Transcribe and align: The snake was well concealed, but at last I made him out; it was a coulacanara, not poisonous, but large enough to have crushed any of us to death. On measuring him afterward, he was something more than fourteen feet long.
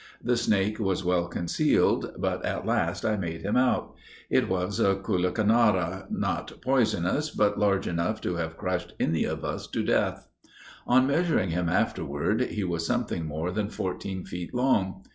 The 0.23 0.35
snake 0.35 0.79
was 0.79 1.05
well 1.05 1.27
concealed, 1.27 2.15
but 2.17 2.43
at 2.43 2.65
last 2.65 3.05
I 3.05 3.17
made 3.17 3.43
him 3.43 3.55
out; 3.55 3.93
it 4.31 4.49
was 4.49 4.79
a 4.79 4.95
coulacanara, 4.95 6.07
not 6.09 6.59
poisonous, 6.63 7.29
but 7.29 7.59
large 7.59 7.85
enough 7.85 8.19
to 8.21 8.37
have 8.37 8.57
crushed 8.57 8.95
any 8.99 9.25
of 9.25 9.45
us 9.45 9.67
to 9.67 9.83
death. 9.83 10.27
On 10.87 11.05
measuring 11.05 11.51
him 11.51 11.69
afterward, 11.69 12.41
he 12.41 12.63
was 12.63 12.83
something 12.83 13.27
more 13.27 13.51
than 13.51 13.69
fourteen 13.69 14.25
feet 14.25 14.55
long. 14.55 15.03